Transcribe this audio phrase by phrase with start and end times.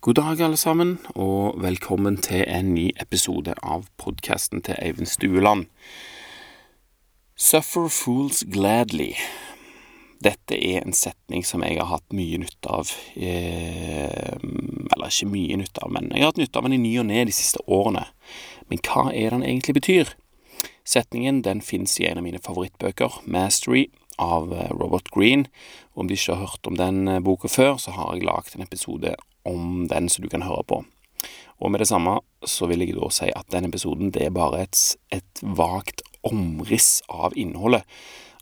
[0.00, 5.64] God dag, alle sammen, og velkommen til en ny episode av podkasten til Eivind Stueland.
[7.34, 9.08] Suffer fools gladly.
[10.22, 15.58] Dette er en setning som jeg har hatt mye nytte av eh, Eller ikke mye
[15.58, 17.66] nytte av, men jeg har hatt nytte av den i ny og ne de siste
[17.66, 18.06] årene.
[18.70, 20.14] Men hva er den egentlig betyr?
[20.86, 25.48] Setningen den fins i en av mine favorittbøker, Mastery, av eh, Robert Green.
[25.98, 28.62] Om du ikke har hørt om den eh, boka før, så har jeg lagd en
[28.62, 29.18] episode
[29.48, 30.82] om den som du kan høre på.
[31.58, 34.62] Og med det samme så vil jeg da si at den episoden det er bare
[34.68, 34.78] et,
[35.10, 37.82] et vagt omriss av innholdet.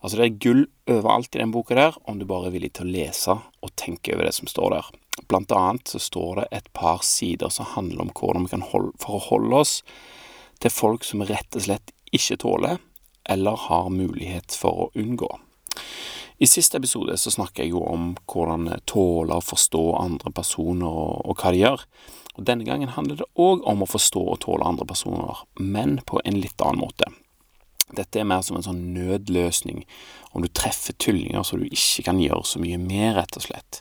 [0.03, 2.87] Altså det er gull overalt i den boka der, om du bare er villig til
[2.87, 4.91] å lese og tenke over det som står der.
[5.31, 8.93] Blant annet så står det et par sider som handler om hvordan vi kan holde,
[9.01, 9.81] forholde oss
[10.61, 12.79] til folk som rett og slett ikke tåler,
[13.29, 15.33] eller har mulighet for å unngå.
[16.39, 21.23] I siste episode så snakka jeg jo om hvordan tåle å forstå andre personer og,
[21.25, 21.85] og hva de gjør.
[22.37, 26.21] Og Denne gangen handler det òg om å forstå og tåle andre personer, men på
[26.25, 27.09] en litt annen måte.
[27.97, 29.85] Dette er mer som en sånn nødløsning
[30.35, 33.81] om du treffer tullinger så du ikke kan gjøre så mye mer, rett og slett.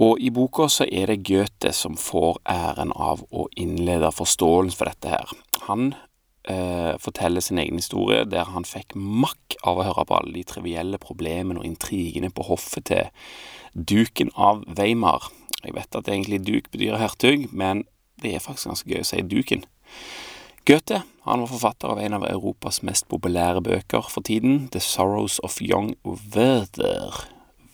[0.00, 4.88] Og i boka så er det Goethe som får æren av å innlede forståelsen for
[4.88, 5.36] dette her.
[5.68, 5.94] Han
[7.02, 11.00] forteller sin egen historie, der han fikk makk av å høre på alle de trivielle
[11.02, 13.10] problemene og intrigene på hoffet til
[13.74, 15.30] duken av Weimar.
[15.64, 17.84] Jeg vet at egentlig duk betyr hertug, men
[18.22, 19.66] det er faktisk ganske gøy å si duken.
[20.66, 25.40] Goethe han var forfatter av en av Europas mest populære bøker for tiden, The Sorrows
[25.46, 27.26] of Young Werther.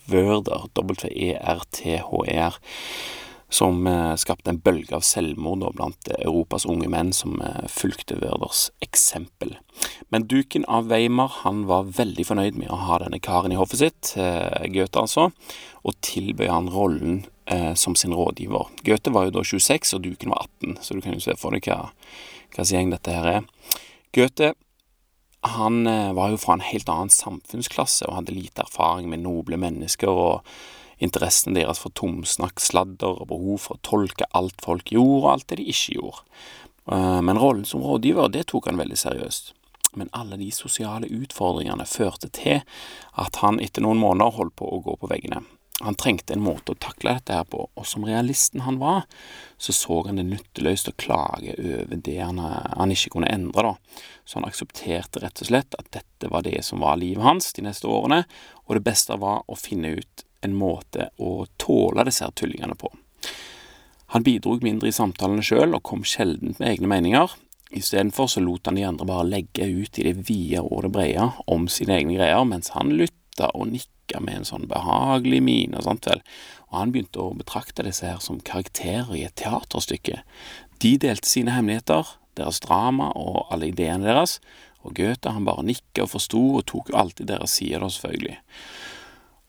[0.08, 2.58] Werther, W-E-R-T-H-E-R
[3.52, 8.16] som eh, skapte en bølge av selvmord blant eh, Europas unge menn som eh, fulgte
[8.22, 9.58] Werders eksempel.
[10.08, 13.82] Men duken av Weimar han var veldig fornøyd med å ha denne karen i hoffet
[13.82, 15.28] sitt, Goethe altså,
[15.82, 17.22] og tilbød han rollen
[17.76, 18.68] som sin rådgiver.
[18.86, 21.56] Goethe var jo da 26, og duken var 18, så du kan jo se for
[21.56, 21.88] deg hva,
[22.54, 23.48] hva gjeng dette her er.
[24.14, 24.52] Goethe
[25.56, 25.80] han
[26.14, 30.12] var jo fra en helt annen samfunnsklasse og hadde lite erfaring med noble mennesker.
[30.12, 30.46] og
[31.02, 35.48] interessen deres for tomsnakk, sladder og behov for å tolke alt folk gjorde, og alt
[35.52, 36.22] det de ikke gjorde.
[36.90, 39.54] Eh, men rollen som rådgiver, det tok han veldig seriøst.
[39.98, 42.62] Men alle de sosiale utfordringene førte til
[43.20, 45.42] at han etter noen måneder holdt på å gå på veggene.
[45.82, 49.02] Han trengte en måte å takle dette her på, og som realisten han var,
[49.58, 54.02] så så han det nytteløst å klage over det han, han, ikke kunne endre, da.
[54.24, 57.64] Så han aksepterte rett og slett at dette var det som var livet hans de
[57.66, 58.22] neste årene,
[58.68, 62.90] og det beste var å finne ut en måte å tåle disse her tullingene på.
[64.12, 67.32] Han bidrog mindre i samtalene sjøl og kom sjelden med egne meninger.
[67.72, 71.30] Istedenfor så lot han de andre bare legge ut i det vide og det brede
[71.48, 75.86] om sine egne greier, mens han lytta og nikka med en sånn behagelig mine og
[75.86, 76.20] sånt vel,
[76.68, 80.20] og han begynte å betrakte disse her som karakterer i et teaterstykke.
[80.84, 84.38] De delte sine hemmeligheter, deres drama og alle ideene deres,
[84.82, 88.38] og Goethe han bare nikka og forsto og tok alltid deres side, da, selvfølgelig.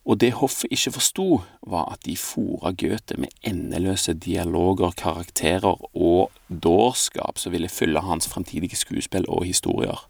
[0.04, 1.28] Og det hoffet ikke forsto,
[1.64, 8.28] var at de fora Goethe med endeløse dialoger, karakterer og dårskap som ville fylle hans
[8.28, 10.04] fremtidige skuespill og historier.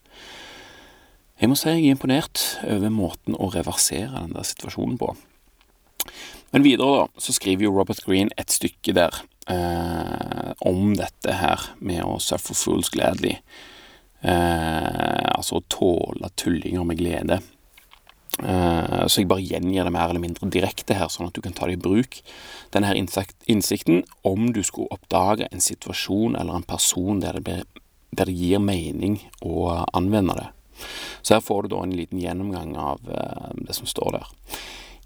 [1.41, 5.13] Jeg må si jeg er imponert over måten å reversere den der situasjonen på.
[6.53, 9.17] Men videre, da, så skriver jo Robert Green et stykke der
[9.49, 13.37] eh, om dette her med å suffer fools gladly.
[14.21, 17.41] Eh, altså å tåle tullinger med glede.
[18.41, 21.53] Uh, så jeg bare gjengir det mer eller mindre direkte her, sånn at du kan
[21.53, 22.17] ta det i bruk.
[22.73, 27.63] Denne her innsikten om du skulle oppdage en situasjon eller en person der det, blir,
[28.11, 30.49] der det gir mening å anvende det.
[31.21, 34.31] Så her får du da en liten gjennomgang av uh, det som står der.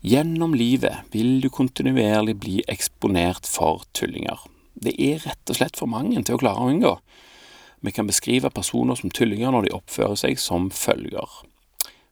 [0.07, 4.39] Gjennom livet vil du kontinuerlig bli eksponert for tullinger.
[4.77, 6.93] Det er rett og slett for mange til å klare å unngå.
[7.83, 11.41] Vi kan beskrive personer som tullinger når de oppfører seg som følger.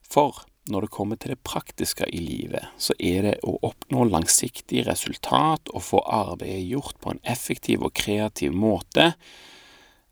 [0.05, 4.85] For når det kommer til det praktiske i livet, så er det å oppnå langsiktig
[4.87, 9.11] resultat og få arbeidet gjort på en effektiv og kreativ måte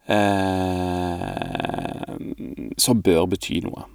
[0.06, 2.13] eh,
[2.78, 3.88] som bør bety noe.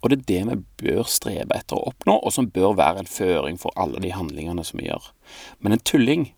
[0.00, 3.10] Og det er det vi bør strebe etter å oppnå, og som bør være en
[3.10, 5.04] føring for alle de handlingene som vi gjør.
[5.60, 6.30] Men en tulling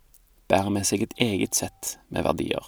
[0.50, 2.66] bærer med seg et eget sett med verdier.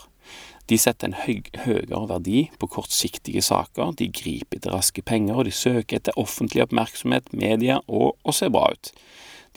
[0.71, 5.49] De setter en høy, høyere verdi på kortsiktige saker, de griper etter raske penger, og
[5.49, 8.93] de søker etter offentlig oppmerksomhet, media og å se bra ut.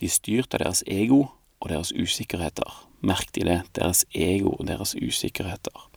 [0.02, 1.24] De er styrt av deres ego
[1.64, 2.84] og deres usikkerheter.
[3.08, 5.88] Merk de det, deres ego og deres usikkerheter.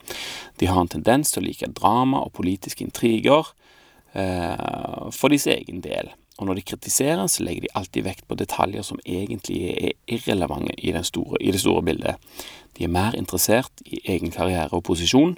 [0.60, 3.50] De har en tendens til å like drama og politiske intriger
[4.14, 8.36] eh, for deres egen del, og når de kritiserer, så legger de alltid vekt på
[8.40, 12.16] detaljer som egentlig er irrelevante i, store, i det store bildet.
[12.76, 15.36] De er mer interessert i egen karriere og posisjon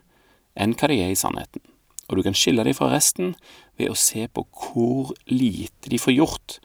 [0.54, 1.64] enn hva de er i sannheten.
[2.06, 3.34] Og du kan skille dem fra resten
[3.80, 6.58] ved å se på hvor lite de får gjort,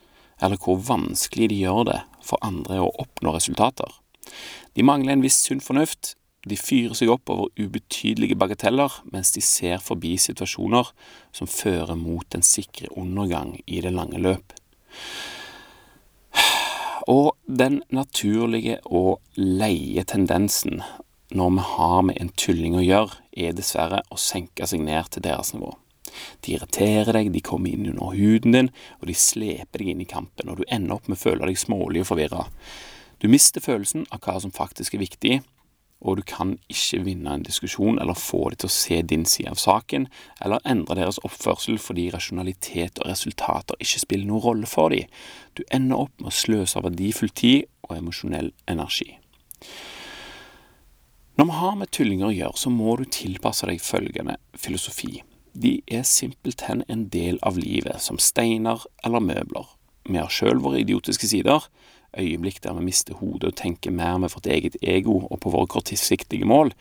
[0.44, 3.90] eller hvor vanskelig de gjør det for andre å oppnå resultater.
[4.78, 6.14] De mangler en viss sunn fornuft,
[6.50, 10.92] de fyrer seg opp over ubetydelige bagateller mens de ser forbi situasjoner
[11.36, 14.56] som fører mot en sikre undergang i det lange løp.
[17.08, 20.82] Og den naturlige og leie tendensen
[21.32, 25.26] når vi har med en tulling å gjøre, er dessverre å senke seg ned til
[25.26, 25.74] deres nivå.
[26.44, 28.70] De irriterer deg, de kommer inn under huden din,
[29.02, 31.60] og de sleper deg inn i kampen, og du ender opp med å føle deg
[31.60, 32.48] smålig og forvirra.
[33.20, 35.40] Du mister følelsen av hva som faktisk er viktig,
[36.02, 39.52] og du kan ikke vinne en diskusjon eller få dem til å se din side
[39.54, 40.08] av saken,
[40.44, 45.10] eller endre deres oppførsel fordi rasjonalitet og resultater ikke spiller noen rolle for dem.
[45.58, 49.16] Du ender opp med å sløse av verdifull tid og emosjonell energi.
[51.38, 55.20] Når vi har med tullinger å gjøre, så må du tilpasse deg følgende filosofi.
[55.58, 59.70] De er simpelthen en del av livet, som steiner eller møbler.
[60.08, 61.66] Vi har sjøl våre idiotiske sider,
[62.18, 65.68] øyeblikk der vi mister hodet og tenker mer med vårt eget ego og på våre
[65.68, 66.74] kortsiktige mål,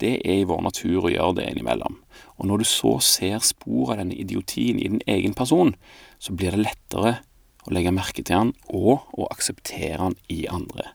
[0.00, 2.00] det er i vår natur å gjøre det innimellom.
[2.38, 5.74] Og når du så ser spor av denne idiotien i din egen person,
[6.18, 7.18] så blir det lettere
[7.64, 10.90] å legge merke til han og å akseptere han i andre.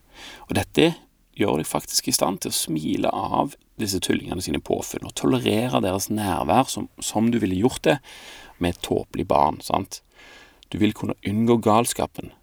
[0.48, 0.92] Og dette
[1.38, 5.80] gjør deg faktisk i stand til å smile av disse tullingene sine påfunn, og tolerere
[5.80, 7.96] deres nærvær som, som du ville gjort det
[8.60, 9.60] med et tåpelig barn.
[9.64, 10.02] sant?
[10.68, 12.34] Du vil kunne unngå galskapen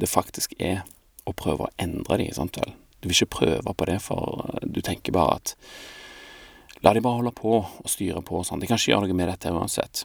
[0.00, 0.82] det faktisk er
[1.24, 2.74] å prøve å endre de, sant vel.
[3.00, 5.54] Du vil ikke prøve på det, for du tenker bare at
[6.84, 8.60] La de bare holde på og styre på og sånn.
[8.60, 10.02] De kan ikke gjøre noe med dette uansett.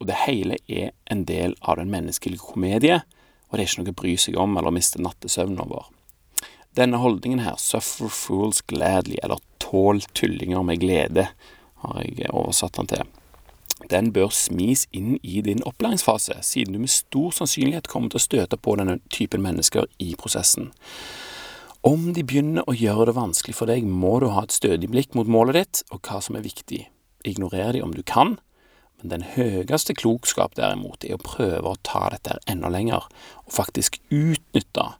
[0.00, 3.02] Og det hele er en del av den menneskelige komedie,
[3.50, 5.90] og det er ikke noe å bry seg om eller miste nattesøvnen over.
[6.74, 11.28] Denne holdningen her, 'suffer fools gladly', eller 'tål tullinger med glede',
[11.84, 13.04] har jeg oversatt den til.
[13.90, 18.24] Den bør smis inn i din opplæringsfase, siden du med stor sannsynlighet kommer til å
[18.24, 20.70] støte på denne typen mennesker i prosessen.
[21.84, 25.16] Om de begynner å gjøre det vanskelig for deg, må du ha et stødig blikk
[25.18, 26.86] mot målet ditt og hva som er viktig.
[27.28, 28.38] Ignorer de om du kan,
[29.00, 33.04] men den høyeste klokskap derimot er å prøve å ta dette enda lenger,
[33.44, 34.94] og faktisk utnytte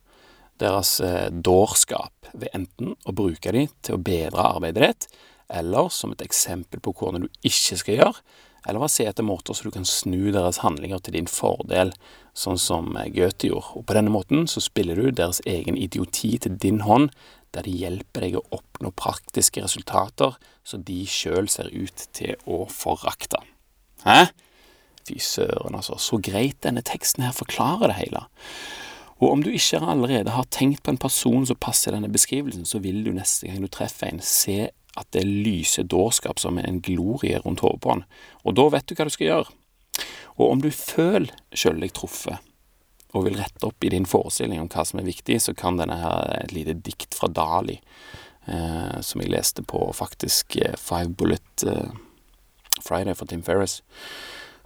[0.60, 5.08] deres eh, dårskap ved enten å bruke dem til å bedre arbeidet ditt,
[5.48, 8.25] eller som et eksempel på hvordan du ikke skal gjøre,
[8.66, 11.93] eller bare se etter måter så du kan snu deres handlinger til din fordel,
[12.37, 13.75] sånn som eh, Goethe gjorde.
[13.78, 17.11] Og på denne måten så spiller du deres egen idioti til din hånd,
[17.55, 20.34] der de hjelper deg å oppnå praktiske resultater
[20.66, 23.38] som de sjøl ser ut til å forakte.
[24.05, 24.32] Hæ?
[25.05, 25.99] Fy søren, altså.
[26.00, 28.25] Så greit denne teksten her forklarer det hele.
[29.20, 32.81] Og om du ikke allerede har tenkt på en person som passer denne beskrivelsen, så
[32.82, 37.41] vil du neste gang du treffer en, se at det lyser dårskap som en glorie
[37.43, 38.05] rundt hodet på han.
[38.44, 39.55] Og da vet du hva du skal gjøre.
[40.38, 42.38] Og om du føler sjøl deg truffet,
[43.14, 46.00] og vil rette opp i din forestilling om hva som er viktig, så kan denne
[46.00, 47.76] her et lite dikt fra Dali,
[48.50, 51.94] eh, som jeg leste på faktisk eh, Five Bullet eh,
[52.82, 53.82] Friday for Tim Ferris.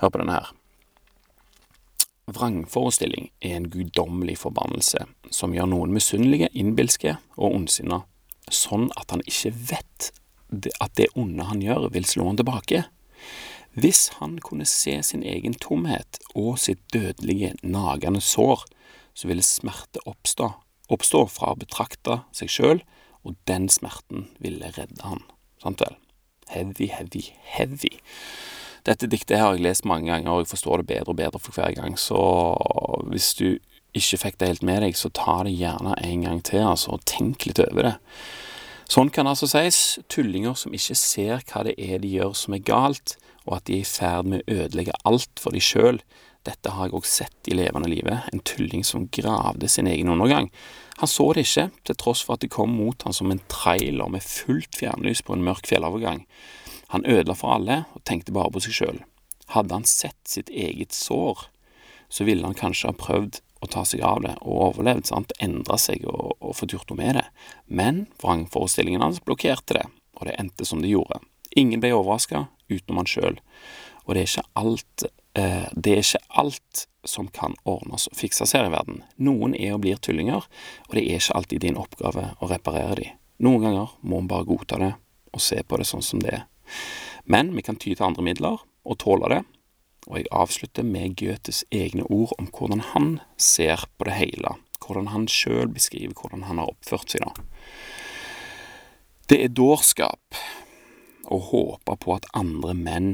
[0.01, 0.55] Hør på denne her.
[2.29, 8.03] Vrangforestilling er en guddommelig forbannelse som gjør noen misunnelige, innbilske og ondsinna,
[8.55, 10.11] sånn at han ikke vet
[10.81, 12.85] at det onde han gjør, vil slå han tilbake.
[13.79, 18.65] Hvis han kunne se sin egen tomhet og sitt dødelige, nagende sår,
[19.15, 20.49] så ville smerte oppstå,
[20.89, 22.83] oppstå fra å betrakte seg sjøl,
[23.27, 25.23] og den smerten ville redde han.
[25.63, 25.99] Sant vel?
[26.49, 27.27] Heavy, heavy,
[27.59, 27.93] heavy.
[28.89, 31.59] Dette diktet har jeg lest mange ganger, og jeg forstår det bedre og bedre for
[31.59, 32.19] hver gang, så
[33.11, 33.49] hvis du
[33.97, 37.07] ikke fikk det helt med deg, så ta det gjerne en gang til, altså, og
[37.09, 37.97] tenk litt over det.
[38.89, 42.65] Sånn kan altså sies tullinger som ikke ser hva det er de gjør som er
[42.65, 46.01] galt, og at de er i ferd med å ødelegge alt for de sjøl.
[46.49, 50.49] Dette har jeg òg sett i levende livet, en tulling som gravde sin egen undergang.
[51.01, 54.09] Han så det ikke, til tross for at det kom mot han som en trailer
[54.13, 56.25] med fullt fjernlys på en mørk fjellovergang.
[56.95, 59.03] Han ødela for alle og tenkte bare på seg sjøl.
[59.53, 61.45] Hadde han sett sitt eget sår,
[62.09, 65.79] så ville han kanskje ha prøvd å ta seg av det og overlevd, sant, endra
[65.81, 67.27] seg og, og fått gjort noe med det.
[67.67, 69.87] Men vrangforestillingen hans blokkerte det,
[70.19, 71.21] og det endte som det gjorde.
[71.59, 73.41] Ingen ble overraska utenom han sjøl,
[74.05, 78.53] og det er ikke alt eh, det er ikke alt som kan ordnes og fikses
[78.57, 79.03] her i verden.
[79.17, 80.45] Noen er og blir tullinger,
[80.89, 83.11] og det er ikke alltid din oppgave å reparere de.
[83.45, 84.93] Noen ganger må en bare godta det
[85.33, 86.45] og se på det sånn som det er.
[87.29, 89.43] Men vi kan ty til andre midler og tåle det.
[90.09, 95.11] Og jeg avslutter med Goethes egne ord om hvordan han ser på det hele, hvordan
[95.13, 97.47] han sjøl beskriver hvordan han har oppført seg, da.
[99.29, 100.39] Det er dårskap
[101.29, 103.11] å håpe på at andre menn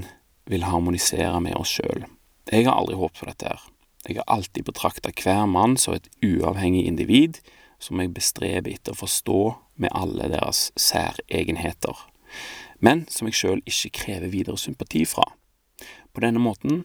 [0.46, 2.04] vil harmonisere med oss sjøl.
[2.52, 3.62] Jeg har aldri håpet på dette her.
[4.06, 7.40] Jeg har alltid betrakta hver mann som et uavhengig individ
[7.82, 9.40] som jeg bestreber etter å forstå
[9.82, 11.96] med alle deres særegenheter,
[12.84, 15.26] men som jeg sjøl ikke krever videre sympati fra.
[16.14, 16.84] På denne måten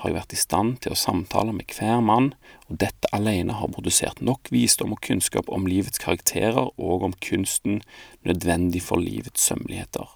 [0.00, 2.32] har jeg vært i stand til å samtale med hver mann,
[2.66, 7.80] og dette alene har produsert nok visdom og kunnskap om livets karakterer og om kunsten
[8.26, 10.10] nødvendig for livets sømmeligheter.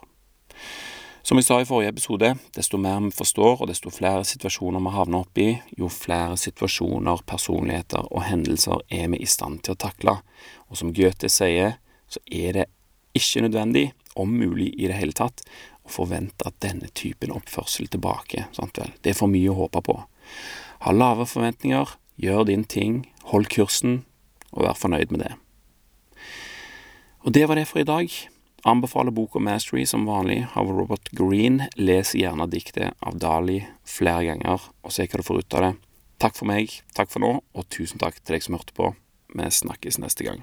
[1.23, 4.95] Som jeg sa i forrige episode, desto mer vi forstår, og desto flere situasjoner vi
[4.95, 5.47] havner oppi,
[5.79, 10.17] jo flere situasjoner, personligheter og hendelser er vi i stand til å takle.
[10.73, 11.77] Og som Goethe sier,
[12.09, 12.67] så er det
[13.19, 15.45] ikke nødvendig, om mulig i det hele tatt,
[15.93, 18.47] forvente at denne typen oppførsel tilbake.
[18.57, 18.93] Sant vel?
[19.03, 19.99] Det er for mye å håpe på.
[20.85, 23.03] Ha lave forventninger, gjør din ting,
[23.33, 24.03] hold kursen,
[24.53, 25.33] og vær fornøyd med det.
[27.27, 28.13] Og det var det for i dag.
[28.69, 31.63] Anbefaler boka Mastery som vanlig av Robert Green.
[31.77, 35.73] Les gjerne diktet av Dali flere ganger, og se hva du får ut av det.
[36.19, 38.93] Takk for meg, takk for nå, og tusen takk til deg som hørte på.
[39.35, 40.43] Vi snakkes neste gang.